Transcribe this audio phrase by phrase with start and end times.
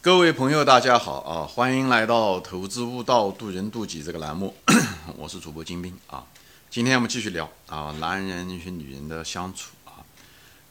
[0.00, 1.42] 各位朋友，大家好啊！
[1.44, 4.54] 欢迎来到“投资悟道，渡人渡己”这个栏目，
[5.18, 6.24] 我是主播金兵啊。
[6.70, 9.98] 今天我们继续聊啊，男人与女人的相处啊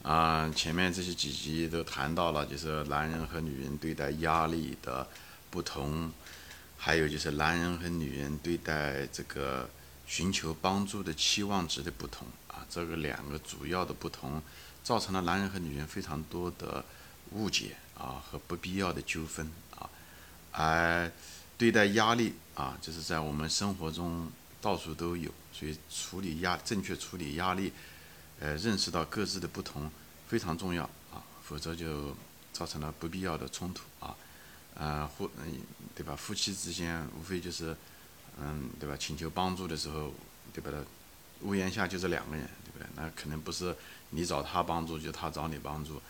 [0.02, 5.06] 啊，前面这些几集都谈到了，就是男人和女人对待压力的
[5.50, 6.10] 不同，
[6.78, 9.68] 还有就是男人和女人对待这个
[10.06, 14.40] 寻求帮助的期望值的不同啊，这个两个主要的不同，
[14.82, 16.82] 造成了男人和女人非常多的
[17.32, 17.76] 误解。
[17.98, 19.90] 啊，和不必要的纠纷啊，
[20.52, 21.10] 而
[21.58, 27.72] 对待压力啊，就是在我们生活中到处都有，所以处理压，正确处理压力，
[28.38, 29.90] 呃，认识到各自的不同
[30.28, 32.14] 非常重要啊，否则就
[32.52, 34.14] 造成了不必要的冲突啊，
[34.74, 35.28] 呃，夫，
[35.94, 36.14] 对吧？
[36.14, 37.76] 夫妻之间无非就是，
[38.40, 38.96] 嗯，对吧？
[38.96, 40.14] 请求帮助的时候，
[40.52, 40.70] 对吧？
[41.42, 42.86] 屋檐下就这两个人，对不对？
[42.94, 43.74] 那可能不是
[44.10, 46.00] 你找他帮助，就他找你帮助。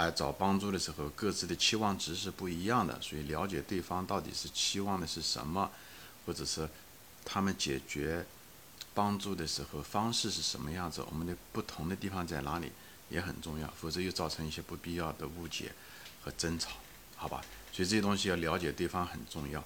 [0.00, 5.68] 而找帮助的时候，各自的期望值是不一样的，所以了解对方到底是期望的是什么，
[6.24, 6.68] 或者是
[7.24, 8.24] 他们解决
[8.94, 12.70] 帮助的时候方式是什么样子，我们的不同的地方在哪里
[13.10, 15.72] 也很重要，否则又造成一些不必要的误解
[16.22, 16.70] 和争吵，
[17.16, 17.42] 好吧？
[17.72, 19.64] 所以这些东西要了解对方很重要。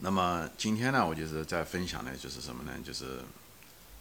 [0.00, 2.72] 那么今天呢，我就是在分享的就是什么呢？
[2.84, 3.22] 就是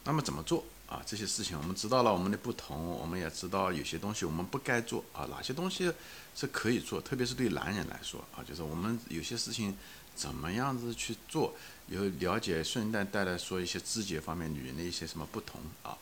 [0.04, 0.66] 那么怎么做？
[0.88, 5.92] 啊，这些事情我们知道了我们的不同，我们也知道有些东西我们不该做啊，哪些东西
[6.34, 9.76] 是可以做，特别是对男人来说啊，就是我们有些事情
[10.16, 11.54] 怎么样子去做，
[11.88, 15.98] 有了解，顺带带来说一些肢解方面女人的一些什么不同啊。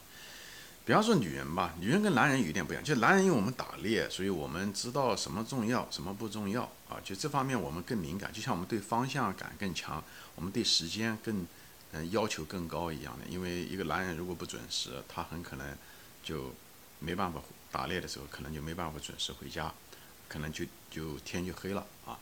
[0.86, 10.04] 比方说女人吧，女人跟男人有点不一样，就男人因为我们打猎，所以我们知道什么重要，什么不重要啊，就这方面我们更敏感，就像我们对方向感更强，
[10.36, 11.44] 我们对时间更。
[11.98, 15.66] 嗯，要求更高一样的，因为一个男人如果不准时，他很可能
[16.22, 16.54] 就
[17.00, 19.74] 没办法打猎的时候，可能就没办法准时回家，
[20.28, 22.20] 可能就就天就黑了啊，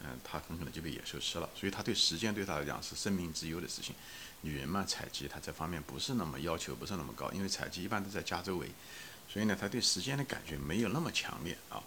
[0.00, 1.48] 嗯，他很可能就被野兽吃了。
[1.54, 3.94] 所以他对时间对他来讲是生命之忧的事情。
[4.42, 8.68] 女人嘛，采集她这方面不是那么要求，不是那么高，因为采集一般都在家周围，
[9.26, 11.82] 所以呢，他对时间的感觉没有那么强烈啊。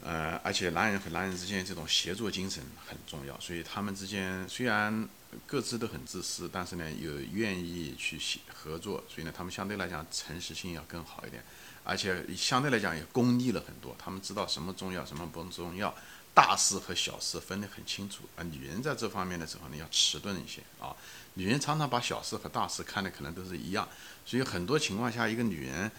[0.00, 5.08] 呃，而且男人和男人之间这种协作精神很重要，所以他们之间虽然
[5.44, 11.42] 各自都很自私，但是呢，又愿意去协合作，所以呢，他们相对来讲诚实性要更好一点，
[11.82, 13.94] 而且相对来讲也功利了很多。
[13.98, 15.92] 他们知道什么重要，什么不重要，
[16.32, 18.22] 大事和小事分得很清楚。
[18.36, 20.94] 而女人在这方面的时候呢，要迟钝一些啊。
[21.34, 23.88] 女人常常把小事和大事看的可能都是一样，
[24.24, 25.90] 所以很多情况下，一个女人，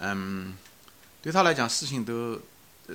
[0.00, 0.56] 嗯，
[1.22, 2.38] 对她来讲，事情都。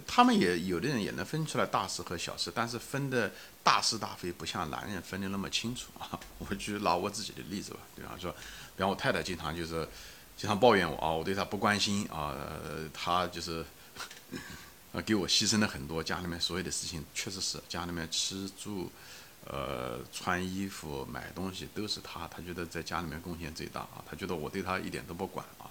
[0.08, 3.30] 他们也有的人也能分出来大事和小事，但是分的
[3.62, 6.18] 大是大非不像男人分的那么清楚啊。
[6.40, 9.86] 我就拿我自己的例子吧，比方说，比方我太太经常就是
[10.38, 12.34] 经常抱怨我啊，我对她不关心啊，
[12.94, 13.66] 她就是
[14.94, 18.90] 啊 给我牺牲了很多，家里面所有的事情确实是家里面吃住
[19.46, 25.68] 呃穿衣服买东西都是她，她觉得在家里面贡献最大啊，她觉得我对她一点都不管啊，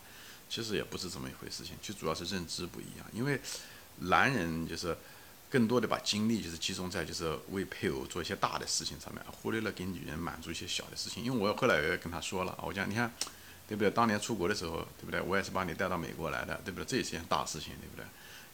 [0.50, 3.40] 其实也不是这么一回事情，就主要是认知不一样，因为。
[4.00, 4.96] 男人就是
[5.48, 11.22] 更多的把精力就是集中在就是为配偶做一些大的事情上面，忽略了给女人满足一些小的事情。
[11.24, 13.12] 因为我后来也跟他说了，我讲你看，
[13.68, 13.90] 对不对？
[13.90, 15.20] 当年出国的时候，对不对？
[15.20, 16.84] 我也是把你带到美国来的，对不对？
[16.84, 18.04] 这也是件大事情，对不对？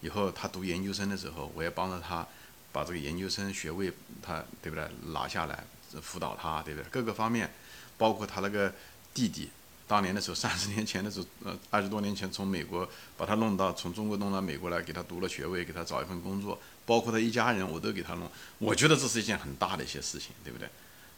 [0.00, 2.26] 以后他读研究生的时候，我也帮着他
[2.72, 3.92] 把这个研究生学位
[4.22, 5.64] 他对不对拿下来，
[6.02, 6.88] 辅导他，对不对？
[6.90, 7.52] 各个方面，
[7.96, 8.72] 包括他那个
[9.14, 9.50] 弟弟。
[9.88, 18.30] 当年的时候，三十年前的时候，呃，二十多年前从美国把他弄到，从中国弄到美国来，给他读了学位，给他找一份工作，包括他一家人，我都给他弄。
[18.58, 20.68] 我觉得这是一件很大的一些事情，对不对？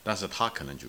[0.05, 0.89] 但是他可能就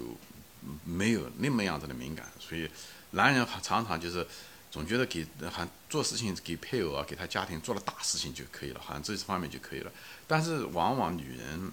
[0.83, 2.69] 没有那么样子的敏感，所以
[3.11, 4.27] 男人常常就是
[4.69, 9.91] 总觉得给还做事情给配偶啊，给他家庭做了大事情就可以了，好像这方面就可以了。
[10.27, 11.71] 但是往往女人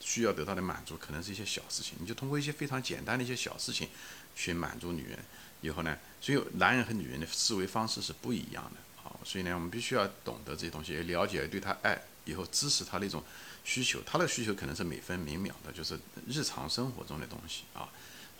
[0.00, 3.88] 需要得到的满足，可能是一些小事情，你就通过一些非常简单的一些小事情。
[4.36, 5.18] 去满足女人
[5.62, 13.20] 以后呢，所以男人和女人的思维方式是不一样的啊，所以呢，我们必须要懂得这些东西，了解对他爱以后支持他的一种
[13.64, 15.98] 需求，他的需求可能是每分每秒的，就是
[16.28, 17.90] 日常生活中的东西啊，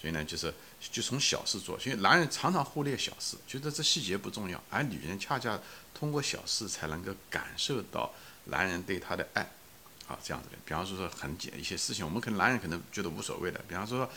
[0.01, 0.55] 所以呢，就是
[0.93, 5.61] 就从小事做，所以男人常常忽略小事，觉得这细节不重要，而女人恰恰
[5.93, 8.15] 通过小事才能够感受到
[8.45, 9.51] 男人对她的爱，
[10.09, 14.09] 啊，这样子的，比方说说很简一些事情，我们可能男人可能觉得无所谓的，比方说。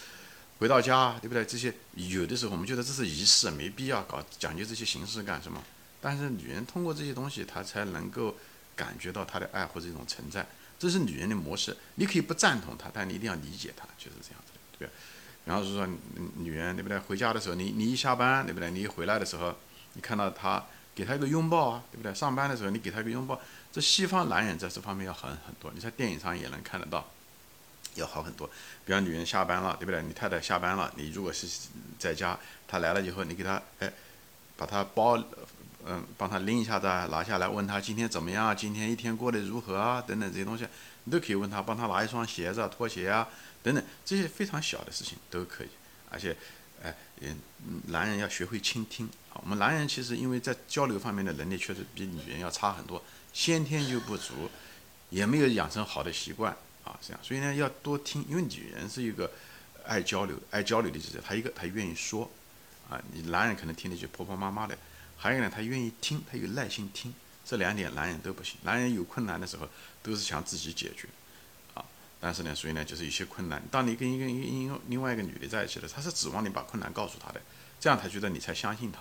[0.59, 1.43] 回到家，对不对？
[1.43, 5.59] 这些有的时候我们觉得这是仪式，没必要搞讲究这些形式干什么？
[5.99, 8.37] 但是女人通过这些东西，她才能够
[8.75, 10.45] 感觉到她的爱或者一种存在。
[10.77, 11.75] 这是女人的模式。
[11.95, 14.89] 你可以不赞同她，但你一定要理解她，就是这样子的，对不对？
[15.45, 15.87] 然后是说，
[16.35, 16.99] 女人对不对？
[16.99, 18.69] 回家的时候，你你一下班，对不对？
[18.69, 19.55] 你一回来的时候，
[19.93, 20.63] 你看到她，
[20.93, 22.13] 给她一个拥抱啊，对不对？
[22.13, 23.41] 上班的时候，你给她一个拥抱，
[23.71, 27.09] 这西方男人在这方面要狠很多，你在电影上也能看得到，
[27.95, 28.49] 要好很多。
[28.85, 30.01] 比方女人下班了，对不对？
[30.03, 31.47] 你太太下班了，你如果是
[31.97, 32.37] 在家，
[32.67, 33.91] 她来了以后，你给她哎，
[34.57, 35.17] 把她包，
[35.85, 38.55] 嗯，帮她拎一下子，拿下来，问她今天怎么样？
[38.55, 40.01] 今天一天过得如何啊？
[40.01, 40.67] 等等这些东西，
[41.05, 43.25] 你都可以问她，帮她拿一双鞋子啊、拖鞋啊，
[43.63, 45.69] 等等这些非常小的事情都可以。
[46.09, 46.35] 而且，
[46.83, 47.37] 哎，嗯，
[47.87, 49.09] 男人要学会倾听。
[49.29, 53.01] 好，我们男人其实因为在交流方面的能力确实比女人要差很多。
[53.33, 54.49] 先天就不足，
[55.09, 59.31] 也没有养成好的习惯啊，这样，所以呢，要多听，因为女人是一个
[59.85, 62.29] 爱交流、爱交流的姐姐，她一个她愿意说，
[62.89, 64.77] 啊，你男人可能听的就婆婆妈妈的，
[65.17, 67.13] 还有呢，她愿意听，她有耐心听，
[67.45, 69.67] 这两点男人都不行，男人有困难的时候
[70.03, 71.07] 都是想自己解决，
[71.73, 71.85] 啊，
[72.19, 77.41] 但是呢，所以呢，就是一些困难，当你跟一个一个另外一个女的在一起了，她是指望你把困难告诉她的，
[77.79, 78.99] 这样她觉得你才相信她，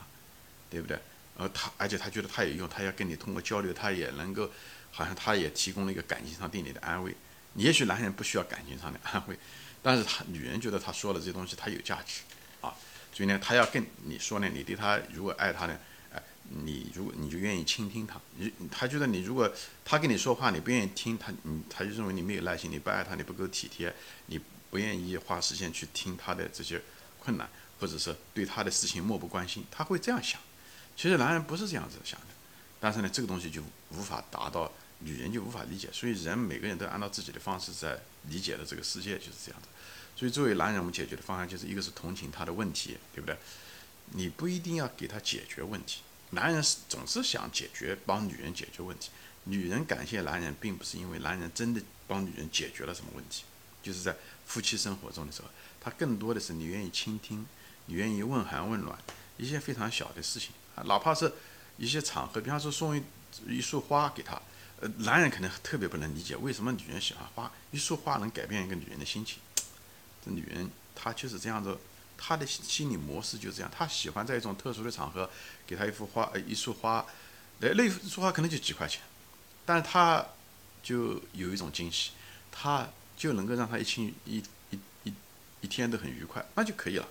[0.71, 0.99] 对不对？
[1.37, 4.50] 而他，而且他觉得他有用，他要跟你通过交流，他也能够，
[4.91, 7.15] 好像他也提供了一个感情上对你的安慰。
[7.55, 9.37] 也许男人不需要感情上的安慰，
[9.82, 12.21] 但是他女人觉得他说的这些东西他有价值，
[12.61, 12.73] 啊，
[13.12, 15.77] 所以呢，他要跟你说呢，你对他如果爱他呢，
[16.12, 19.50] 哎，你如果你就愿意倾听他，你他觉得你如果
[19.85, 23.93] 他跟你说话你不愿意听他，你他就认为你没有耐心，你不爱他，你不够体贴，
[24.26, 24.41] 你
[24.71, 26.81] 不愿意花时间去听他的这些
[27.19, 27.49] 困难，
[27.81, 30.41] 或者是对他的事情漠不关心，他会这样想。
[30.97, 32.27] 其实男人不是这样子想的，
[32.79, 37.99] 但是呢，这个东西就无法达到女人就无法理解，所以人每个人都按照自己的方式在
[38.29, 39.69] 理解的这个世界就是这样子。
[40.15, 43.37] 所以作为男人，我们解决的方案就是一个是同情他的问题，对不对？
[44.13, 49.09] 你不一定要给他解决问题，男人是总是想解决帮女人解决问题，
[49.45, 53.45] 女人感谢男人，并不是因为男人真的帮女人解决了什么问题，
[53.83, 54.15] 就是在
[54.45, 55.49] 夫妻生活中的时候，
[55.81, 57.47] 他更多的是你愿意倾听，
[57.87, 58.99] 你愿意问寒问暖，
[59.39, 60.51] 一些非常小的事情。
[60.87, 61.32] 哪怕是
[61.77, 63.03] 一些场合，比方说送一
[63.47, 64.41] 一束花给她，
[64.81, 69.38] 呃，男人可能特别不能理解为什么女人喜欢花，一束花能改变一个女人的心情。
[70.25, 71.79] 这女人她就是这样子，
[72.19, 75.29] 她的心理模式就是这样，她喜欢在一种特殊的场合
[75.67, 77.05] 给她一幅花，呃，一束花，
[77.59, 79.00] 那那束花可能就几块钱，
[79.65, 80.25] 但是她
[80.83, 82.11] 就有一种惊喜，
[82.50, 85.15] 她就能够让她一清一一一
[85.62, 87.09] 一天都很愉快，那就可以了，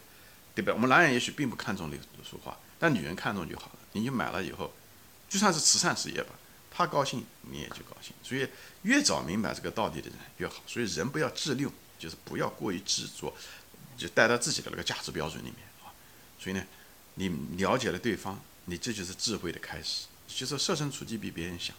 [0.61, 0.73] 对吧？
[0.73, 2.57] 我们男人也许并不看重那束花。
[2.77, 4.73] 但女人看重就好了，你就买了以后，
[5.27, 6.33] 就算是慈善事业吧，
[6.71, 8.13] 她高兴你也就高兴。
[8.23, 8.47] 所以
[8.83, 10.61] 越早明白这个道理的人越好。
[10.65, 13.33] 所以人不要自六，就是不要过于执着，
[13.97, 15.91] 就带到自己的那个价值标准里面啊。
[16.39, 16.63] 所以呢，
[17.15, 21.75] 你了解了对方，你这就是智慧的开始，就是设身处地比别人想，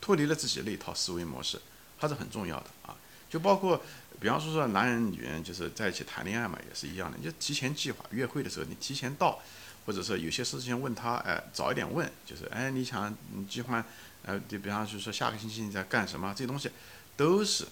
[0.00, 1.60] 脱离了自己那一套思维模式，
[1.98, 2.96] 它是很重要的啊。
[3.30, 3.82] 就包括，
[4.24, 9.38] 比方说说男人女人就是在一起谈恋爱嘛，也是一样的，你就提前计划约会的时候，你提前到。
[9.86, 13.84] 或者说有些事情问他，哎，早一点问，就是哎，你想你计划，
[14.22, 16.70] 呃，就比方就说下个星期你在干什么，这些东西
[17.18, 17.66] 都是，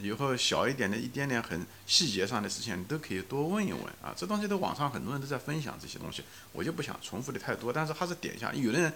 [0.00, 4.14] 以后小一点的一点点很细节上的事情，你都可以多问一问啊。
[4.16, 6.22] 这东西都网上很多人都在分享这些东西，
[6.52, 8.54] 我就不想重复的太多，但是还是点一下。
[8.54, 8.92] 有的人，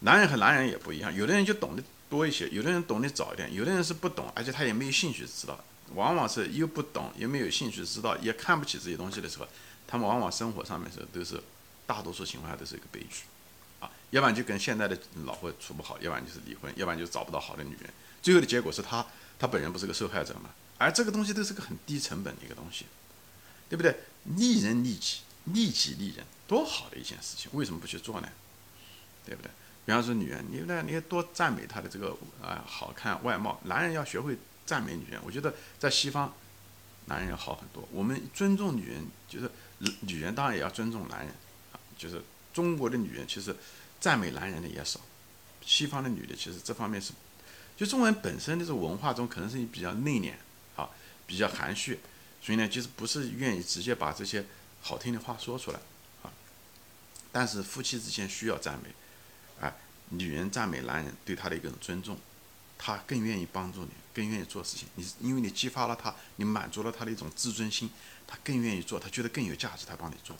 [0.00, 5.62] 男人和男人也不一样，有的人就懂得多一些，有的人懂得早一点，有的人是不懂，而且他也没有兴趣知道，
[5.94, 9.46] 往往是又不懂又没有兴趣知道，也看不起这些东西的时候，
[9.86, 11.42] 他们往往生活上面时候都是。
[11.88, 13.22] 大多数情况下都是一个悲剧，
[13.78, 17.88] 啊，要不然就跟现在的老婆处不好，要不然就是离婚，要不然就找不到好的女人，
[18.20, 19.06] 最后的结果是他
[19.38, 20.50] 他本人不是个受害者嘛？
[20.78, 22.86] 而这个东西都是个很低成本的一个东西，
[23.68, 24.00] 对不对？
[24.36, 28.28] 利人利己，利己利人，多好的一件事情，为什么不去做呢？
[29.24, 29.50] 对不对？
[29.84, 35.18] 比方说女人，你那，你要多赞美她的这个啊好看外貌，男人要学会赞美女人。
[35.24, 36.34] 我觉得在西方，
[37.06, 37.88] 男人好很多。
[37.92, 39.50] 我们尊重女人，就是
[40.00, 41.28] 女人当然也要尊重男人。
[41.72, 43.56] 啊就是中国的女人其实
[43.98, 45.00] 赞美男人的也少，
[45.64, 47.12] 西方的女的其实这方面是，
[47.74, 50.34] 就中国人本身的这个文化中可能是比较内敛
[50.76, 50.90] 啊，
[51.26, 52.00] 比较含蓄，
[52.42, 54.44] 所以呢，就是不是愿意直接把这些
[54.82, 55.80] 好听的话说出来
[56.22, 56.30] 啊。
[57.32, 58.90] 但是夫妻之间需要赞美，
[59.60, 59.74] 哎，
[60.10, 62.18] 女人赞美男人对他的一种尊重，
[62.78, 64.86] 他更愿意帮助你，更愿意做事情。
[64.94, 67.90] 你因为你激发了他，你满足了他的一种自尊心，
[68.26, 70.36] 他更愿意做，他觉得更有价值，他帮你做。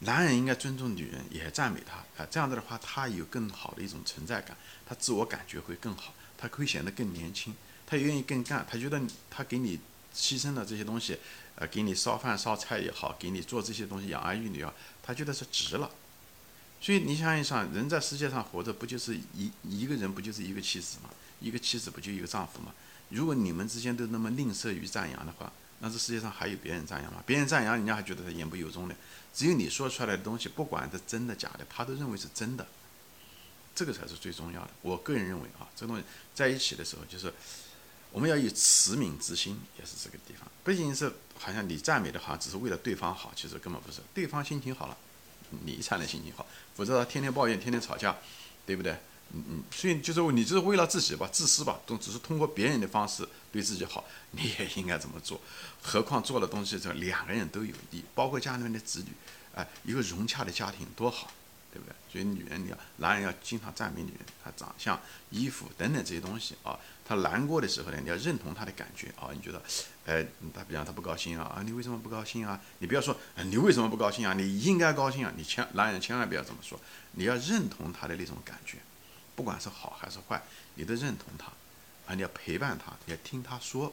[0.00, 7.54] 男人应该尊重女人，也赞美她啊，这样子的话，他有更好的一种存在感，他自我感觉会更好，他会显得更年轻，
[7.86, 9.78] 他愿意更干，他觉得他给你
[10.12, 11.18] 牺牲了这些东西，
[11.54, 15.88] 呃，给你烧饭烧菜也好，给你做这些东西养儿育女啊，他觉得是值了。
[16.80, 21.10] 所以你想一想，人在世界上活着，不就是一一个人不就是一个妻子吗？
[21.42, 22.72] 一个妻子不就一个丈夫吗？
[23.08, 27.22] 如果你们之间都那么吝啬于赞扬的话，那这世界上还有别人赞扬吗？
[27.26, 28.94] 别人赞扬，人家还觉得他言不由衷的。
[29.34, 32.66] 只有你说出来的东西，不管是真的假的，他都认为是真的。
[33.74, 34.70] 这个才是最重要的。
[34.82, 37.32] 我个人认为啊，这东西在一起的时候，就是
[38.10, 40.46] 我们要有慈悯之心，也是这个地方。
[40.62, 44.00] 不仅是好像你赞美的好，只是为了对方好，其实根本不是。
[44.14, 44.96] 对方心情好了，
[45.64, 48.16] 你才能心情好，否则他天天抱怨，天天吵架，
[48.64, 48.96] 对不对？
[49.34, 55.40] 嗯嗯，所以就是你就是为了自己吧，自私吧，都只是通过别人的方式对自己好，你也应该这么做。
[55.82, 59.12] 何况做的东西这两个人都有利，包括家里面的子女，
[59.54, 61.30] 哎，一个融洽的家庭多好。
[61.74, 61.94] 对不对？
[62.12, 66.78] 所以女人你要，男人要经常赞美女人，她长相、衣服等等这些东西啊。
[67.02, 69.30] 她难过的时候呢，你要认同她的感觉啊。
[69.32, 69.62] 你觉得，
[70.04, 70.22] 哎，
[70.52, 72.60] 她比方她不高兴啊，啊，你为什么不高兴啊？
[72.80, 74.34] 你不要说，你为什么不高兴啊？
[74.34, 75.32] 你应该高兴啊！
[75.34, 76.78] 你千男人千万不要这么说，
[77.12, 78.76] 你要认同她的那种感觉，
[79.42, 80.40] 不管是好还是坏，
[80.76, 81.46] 你都认同他
[82.06, 82.14] 啊。
[82.14, 83.92] 你要陪伴他，你要听他说，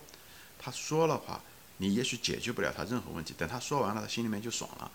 [0.59, 1.41] 他说了话，
[1.77, 4.91] 你也许解决不了他任何问题，等他说完了，他心里面就爽了，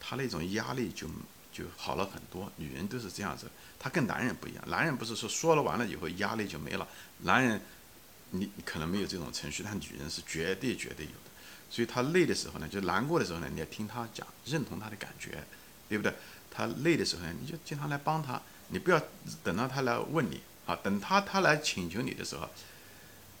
[0.00, 1.06] 他那种压力就。
[1.52, 3.46] 就好了很多，女人都是这样子，
[3.78, 4.64] 她跟男人不一样。
[4.68, 7.60] 男人不是说说了完了以后压力就没了，男人
[8.30, 11.30] 你可能没有这种程序，但女人是绝对绝对有的。
[11.68, 15.44] 所以她累的时候呢，就难过的时候呢，你要听她讲，认同她的感觉，
[15.90, 16.14] 对不对？
[16.50, 18.40] 她累的时候呢，你就经常来帮她，
[18.72, 19.00] 你不要
[19.44, 22.50] 等到他来问你啊，等他他来请求你的时候，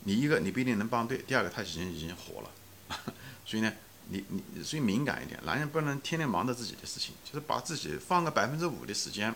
[0.04, 2.50] 你一个你不一定能帮对，第二个他已经已经火了，
[3.44, 3.72] 所以呢。
[4.08, 9.32] 你你所以敏感一点，男人不能天天忙着自己的事情，就是把自己放个百分之五的时间，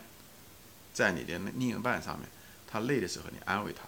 [0.92, 2.28] 在你的另一半上面，
[2.66, 3.84] 他累的时候你安慰他，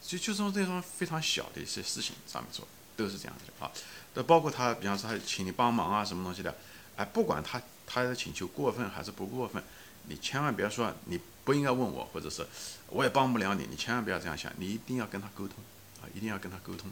[0.00, 3.70] 就就从这种非常小的一些事情上面做，都是这样子的啊。
[4.14, 6.56] 那包括他，比方说他请你帮忙啊什么东西的，
[6.96, 9.62] 哎，不管他他的请求过分还是不过分，
[10.06, 12.46] 你千万不要说你不应该问我，或者是
[12.88, 15.56] 我也帮不了你，你千万不要这样想，你一定要跟他沟通
[16.02, 16.90] 啊，一定要跟他沟通，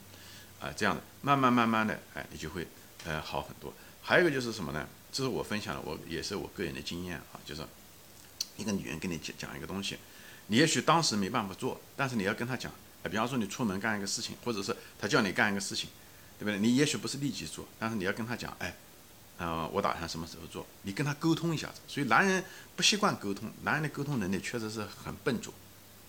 [0.61, 2.67] 啊，这样的慢慢慢慢的，哎，你就会。
[3.05, 3.73] 呃，好很多。
[4.03, 4.87] 还有一个就是什么呢？
[5.13, 7.39] 这是我分享的，我也是我个人的经验啊。
[7.45, 7.63] 就是
[8.57, 9.97] 一个女人跟你讲讲一个东西，
[10.49, 12.73] 你也许当时没办法做，但是你要跟她讲。
[13.05, 15.89] 比方说你出门干一个事情，或者是她叫你干一个事情，
[16.41, 16.59] 对不对？
[16.59, 18.77] 你也许不是立即做，但是你要跟她讲，哎，
[19.39, 20.67] 呃，我打算什么时候做？
[20.83, 21.81] 你跟他沟通一下子。
[21.87, 22.45] 所以男人
[22.77, 25.53] 不习惯沟通，男人的沟通能力确实是很笨拙，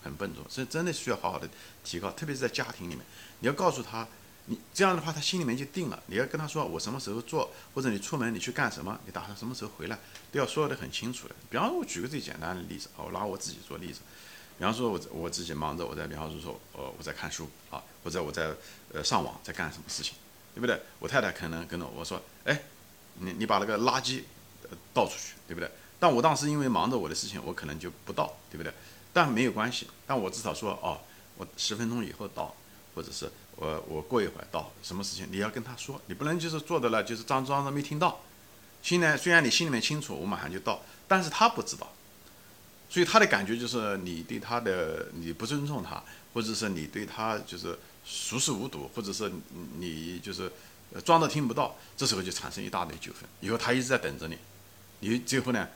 [0.04, 1.48] 很笨拙，所以真的需要好好的
[1.84, 3.06] 提高，特别是在家庭里面，
[3.40, 4.08] 你要告诉他。
[4.46, 6.04] 你这样的话，他心里面就定了。
[6.08, 10.00] 你要跟他说我什么时候做，或者你出门你去干什么，你打算什么时候回来，
[10.32, 11.36] 都要说得很清楚的。
[11.52, 14.00] 比方说，我举个最简单的例子啊，我拿我自己做例子。
[14.58, 18.52] 比方说，我我自己忙着，我在比方说，呃，我在看书啊，或者我在
[18.92, 20.16] 呃上网，在干什么事情，
[20.56, 20.82] 对不对？
[20.98, 22.60] 我太太可能跟着我说，哎，
[23.20, 24.24] 你你把那个垃圾
[24.94, 25.70] 倒出去，对不对？
[26.00, 28.74] 但我当时因为忙着我的事情，我可能就不倒，对不对？
[29.14, 31.00] 但没有关系，但我至少说，哦，
[31.38, 32.56] 我十分钟以后倒，
[32.96, 33.30] 或者是。
[33.62, 38.22] 我我过一会儿到什么事情，你要跟他说，你不能就是做的了，就是装装着没听到。
[38.82, 41.92] 现在虽然你心里面清楚，我马上就到，但是他不知道，
[42.90, 46.02] 所以他的感觉就是你对他的你不尊重他，
[46.34, 49.30] 或者是你对他就是熟视无睹，或者是
[49.78, 50.50] 你就是
[51.05, 53.24] 装着听不到，这时候就产生一大堆纠纷。
[53.41, 54.38] 以后他一直在等着你，
[55.00, 55.67] 你最后呢，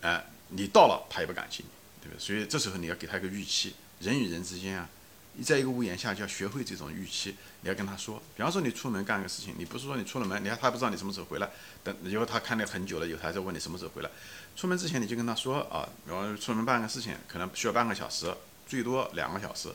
[0.00, 1.68] 哎，你到了他也不感激你，
[2.02, 2.20] 对不对？
[2.20, 4.88] 所以这时候你要给他一个预期，人与人之间啊。
[5.34, 11.48] 你在一个屋檐下就要学会这种预期，你要跟他说，比方说你出门干个事情，你不是说你出了门，你看他不知道你什么时候回来，
[11.84, 14.10] 等以后他看了很久了，以后他在问你什么时候回来。
[14.56, 18.34] 出门之前你就跟他说啊，比方出门办个事情，可能需要半个小时，
[18.66, 19.68] 最多两个小时，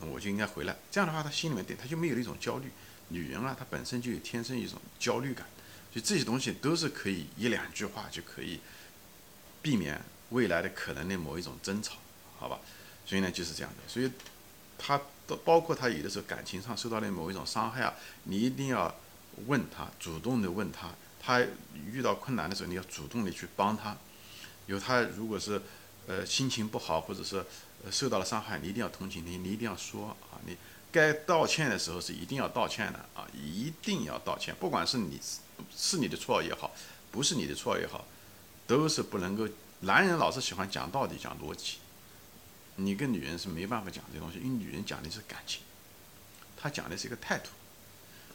[0.00, 0.74] 我就应该回来。
[0.90, 2.70] 这样的话，他心里面对他就没有那种焦虑。
[3.08, 5.46] 女人啊，她本身就有天生一种焦虑感，
[5.92, 8.60] 所以这些东西都是可以一两句话就可以
[9.62, 11.96] 避免未来的可能的某一种争吵，
[12.38, 12.58] 好吧？
[13.06, 14.10] 所以呢就是这样的，所以。
[14.76, 17.94] 她都包括她有的时候感情上受到了某一种伤害啊，
[18.24, 18.92] 你一定要
[19.46, 20.90] 问她，主动的问她。
[21.20, 21.40] 她
[21.92, 23.96] 遇到困难的时候，你要主动的去帮她。
[24.66, 25.62] 有她如果是
[26.08, 27.36] 呃心情不好，或者是
[27.84, 30.56] 呃受到了伤害，你一定要同情你，你一定要说啊，你
[30.94, 35.20] 该道歉的时候是一定要道歉的啊，一定要道歉，不管是你
[35.76, 36.70] 是你的错也好，
[37.10, 38.06] 不是你的错也好，
[38.68, 39.48] 都是不能够。
[39.80, 41.78] 男人老是喜欢讲道理，讲逻辑。
[42.76, 45.62] 你跟女人是没办法讲这东西，因为女人讲的是感情，
[46.56, 47.50] 她讲的是一个态度，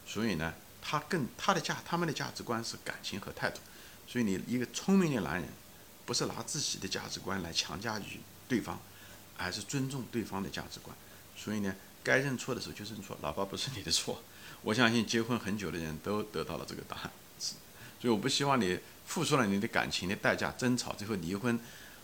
[0.06, 3.62] 所以呢，她更她的价，他们的价值观是感情和态度，
[4.06, 5.50] 所以你一个聪明的男人，
[6.06, 8.80] 不是拿自己的价值观来强加于对方，
[9.38, 10.96] 而是尊重对方的价值观，
[11.36, 14.22] 所以呢，该认错的时候就认错，哪怕不是你的错，
[14.64, 17.58] 我相信结婚很久的人都得到了这个答案，所
[18.02, 21.60] 以我不希望你付出了你的感情的代价，争吵最后离婚。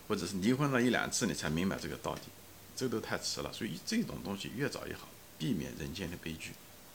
[0.07, 2.21] 或者是离婚了一两次，你才明白这个道理，
[2.75, 3.51] 这都太迟了。
[3.51, 5.09] 所以这种东西越早越好，
[5.39, 6.51] 避免人间的悲剧，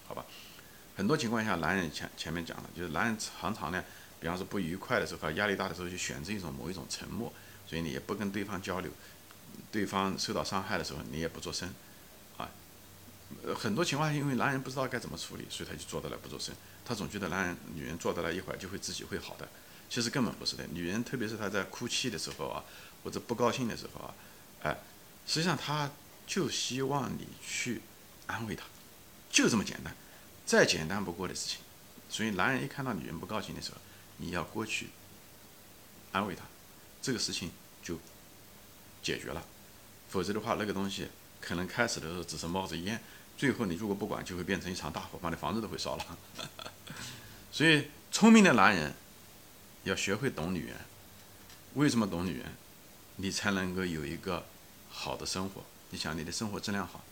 [0.07, 0.25] 好吧？
[0.97, 3.83] 很多情况下，男人前前面讲了，就是男人常常呢，
[4.21, 7.33] 比方说不愉快的时候，压力大的时候，就选择一种某一种沉默，
[7.67, 8.89] 所以你也不跟对方交流，
[9.73, 11.69] 对方受到伤害的时候，你也不做声，
[13.57, 16.55] 很多情况下，因为男人不知道该怎么处理，所以他就做到了不做声。
[16.85, 19.49] 他总觉得男人、女人做到了一会儿就会自己会好的，
[19.89, 20.67] 其实根本不是的。
[20.73, 22.65] 女人特别是她在哭泣的时候啊，
[23.05, 24.15] 或者不高兴的时候啊，
[24.63, 24.77] 哎，
[25.27, 25.91] 实际上她
[26.27, 27.81] 就希望你去
[28.27, 28.65] 安慰她，
[29.31, 29.95] 就这么简单，
[30.45, 31.61] 再简单不过的事情。
[32.09, 33.79] 所以男人一看到女人不高兴的时候，
[34.17, 34.89] 你要过去
[36.11, 36.43] 安慰她，
[37.01, 37.99] 这个事情就
[39.03, 39.45] 解决了。
[40.09, 41.07] 否则的话，那个东西
[41.41, 43.01] 可能开始的时候只是冒着烟，
[43.41, 46.05] 最后你如果不管，就会变成一场大火，把你房子都会烧了。
[47.51, 48.93] 所以，聪明的男人
[49.85, 50.77] 要学会懂女人。
[51.73, 52.53] 为什么懂女人？
[53.17, 54.45] 你才能够有一个
[54.91, 55.63] 好的生活。
[55.89, 57.03] 你想你的生活质量好，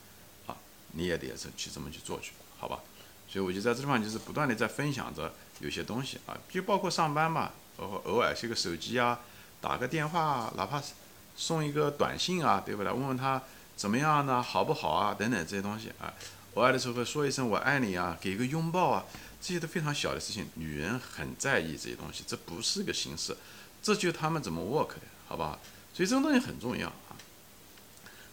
[0.47, 0.55] 啊，
[0.93, 2.79] 你也得是去这么去做去，好吧？
[3.27, 9.19] 所以我就在这地方就是不断的在分享着有些东西啊，就包括上班嘛，包括偶尔这个手机啊，
[9.63, 10.93] 打个电话，哪怕是。
[11.41, 12.93] 送一个短信啊，对不对？
[12.93, 13.41] 问问他
[13.79, 14.43] 怎么样呢？
[14.43, 15.15] 好不好啊？
[15.15, 16.13] 等等这些东西啊，
[16.55, 19.05] 偶尔的时候会说一声我爱你啊，给个拥抱啊，
[19.41, 20.49] 这些都非常小的事情。
[20.55, 23.37] 女人很在意这些东西，这不是个形式，
[23.81, 25.61] 这就他们怎么 work 的，好不好？
[25.95, 27.15] 所以这种东西很重要啊。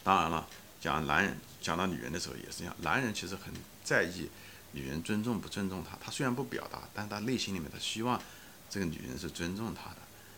[0.04, 0.48] 当然了，
[0.82, 4.28] 讲男人讲到女人的时候也是一样，男人其实很在意
[4.72, 5.96] 女人尊重不尊重他。
[6.04, 8.20] 他虽然不表达，但他内心里面他希望
[8.68, 9.98] 这个女人是尊重他的。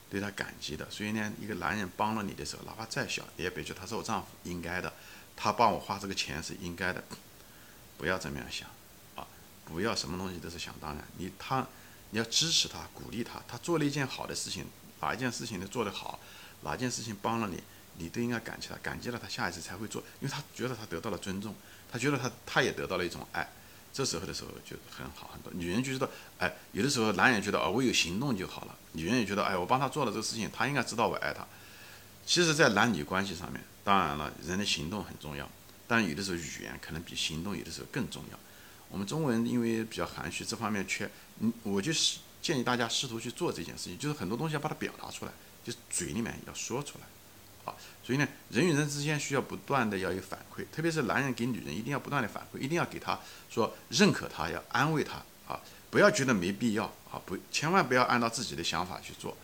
[0.10, 4.94] 对他感激的，所以呢，一个男人帮了你的时候，哪怕再小，你也别觉得他是我丈夫应该的，
[5.36, 7.04] 他帮我花这个钱是应该的，
[7.98, 8.70] 不要这么样想，
[9.16, 9.28] 啊，
[9.66, 11.68] 不要什么东西都是想当然，你他
[12.12, 14.66] 你要支持他，鼓励他，他做了一件好的事情，
[15.02, 16.20] 哪一件事情都做得好，
[16.62, 17.62] 哪件事情帮了你，
[17.98, 21.54] 你都应该感激他，感激了他下一次才会做，因为他觉得他得到了尊重，
[21.92, 23.46] 他觉得他他也得到了一种爱。
[23.98, 31.44] 这时候的时候就很好很多，女人就觉得，哎，有的时候男人觉得，哦，我有行动就好了，女人也觉得，哎，我帮他做了这个事情，他应该知道我爱他。
[32.24, 35.50] 其实，在男女关系上面，当然了，人的行动很重要，
[35.88, 38.38] 但有的时候语言可能比行动有的时候更重要。
[38.90, 45.32] 我们中国人因为比较含蓄，这方面缺，嗯，我就是建议大家试图去做这件事情，就是很多东西要把它表达出来，
[45.66, 47.06] 就是嘴里面要说出来。
[48.04, 55.16] 所以呢，人与人之间需要不断的要有反馈，特别是男人给女人一定要不断的反馈，一定要给他说认可他，要安慰他
[55.48, 59.36] 啊，不要觉得没必要啊，不，千万不要按照自己的想法去做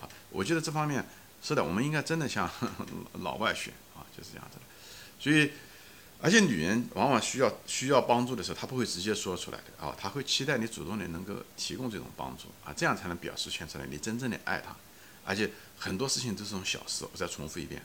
[0.00, 0.08] 啊。
[0.30, 1.04] 我觉得这方面
[1.42, 2.48] 是的，我们应该真的向
[3.20, 4.62] 老外学啊，就是这样子的。
[5.18, 5.50] 所以，
[6.20, 14.74] 而且女人往往需要需要帮助的时候，她不会直接说出来的啊，她会期待你主动的能够提供这种帮助啊，这样才能表示全出来你真正的爱她。
[15.24, 17.82] 而且很多事情都是从小事，我再重复一遍。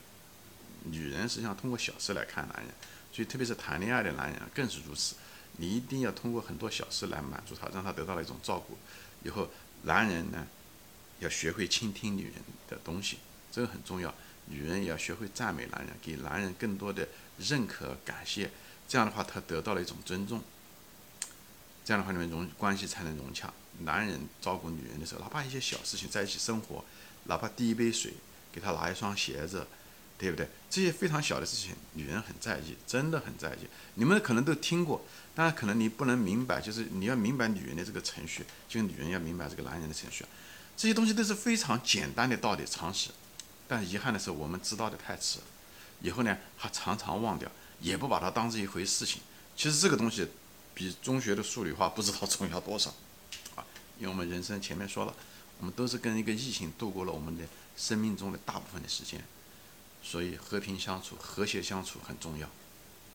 [0.84, 2.68] 女人实际上通过小事来看男人，
[3.12, 5.16] 所以特别是谈恋爱的男人更是如此。
[5.56, 8.78] 你一定要通过很多小事来满足他，让他得到了一种照顾。
[9.24, 9.50] 以后
[9.82, 10.46] 男人呢，
[11.18, 12.34] 要学会倾听女人
[12.68, 13.18] 的东西，
[13.50, 14.14] 这个很重要。
[14.46, 17.06] 女人也要学会赞美男人，给男人更多的
[17.38, 18.50] 认可、感谢。
[18.88, 20.42] 这样的话，他得到了一种尊重。
[21.84, 23.52] 这样的话，你们融关系才能融洽。
[23.80, 26.84] 男人照顾女人的时候，哪怕一些小事情，在一起生活，
[27.28, 28.12] 哪怕递一杯水，
[28.50, 29.66] 给他拿一双鞋子。
[30.20, 30.48] 对不对？
[30.68, 33.58] 这些非常小的事情，女人很在意，真的很在意。
[33.94, 35.00] 你们可能都听过，
[35.32, 40.24] 但是可能你不能明白，就是你要明白女人的这个程序，就女人要明白这个男人的程序。
[40.76, 43.10] 这些东西都是非常简单的道理常识，
[43.68, 45.38] 但遗憾的是，我们知道的太迟，
[46.02, 47.48] 以后呢还常常忘掉，
[47.80, 49.22] 也不把它当成一回事情。
[49.56, 50.26] 其实这个东西
[50.74, 52.92] 比中学的数理化不知道重要多少
[53.54, 53.64] 啊！
[54.00, 55.14] 因为我们人生前面说了，
[55.58, 57.44] 我们都是跟一个异性度过了我们的
[57.76, 59.22] 生命中的大部分的时间。
[60.02, 62.48] 所以和平相处、和谐相处很重要。